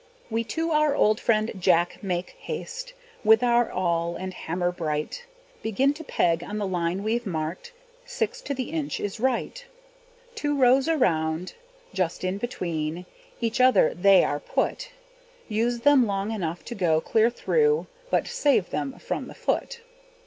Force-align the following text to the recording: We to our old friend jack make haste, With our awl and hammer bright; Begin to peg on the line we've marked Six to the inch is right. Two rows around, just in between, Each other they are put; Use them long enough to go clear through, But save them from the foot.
We 0.31 0.43
to 0.45 0.71
our 0.71 0.95
old 0.95 1.19
friend 1.19 1.51
jack 1.59 2.01
make 2.01 2.31
haste, 2.31 2.93
With 3.23 3.43
our 3.43 3.71
awl 3.71 4.15
and 4.15 4.33
hammer 4.33 4.71
bright; 4.71 5.27
Begin 5.61 5.93
to 5.93 6.03
peg 6.03 6.43
on 6.43 6.57
the 6.57 6.65
line 6.65 7.03
we've 7.03 7.27
marked 7.27 7.71
Six 8.03 8.41
to 8.49 8.55
the 8.55 8.71
inch 8.71 8.99
is 8.99 9.19
right. 9.19 9.63
Two 10.33 10.57
rows 10.57 10.87
around, 10.89 11.53
just 11.93 12.23
in 12.23 12.39
between, 12.39 13.05
Each 13.41 13.61
other 13.61 13.93
they 13.93 14.23
are 14.23 14.39
put; 14.39 14.89
Use 15.47 15.81
them 15.81 16.07
long 16.07 16.31
enough 16.31 16.65
to 16.65 16.73
go 16.73 16.99
clear 16.99 17.29
through, 17.29 17.85
But 18.09 18.25
save 18.27 18.71
them 18.71 18.97
from 18.97 19.27
the 19.27 19.35
foot. 19.35 19.81